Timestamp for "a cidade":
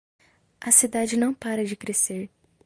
0.59-1.15